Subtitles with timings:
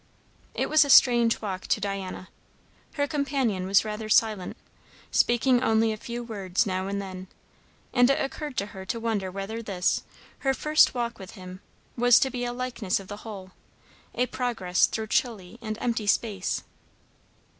[0.55, 2.29] It was a strange walk to Diana;
[2.95, 4.57] her companion was rather silent,
[5.11, 7.27] speaking only a few words now and then;
[7.93, 10.01] and it occurred to her to wonder whether this,
[10.39, 11.61] her first walk with him,
[11.95, 13.51] was to be a likeness of the whole;
[14.15, 16.63] a progress through chilly and empty space.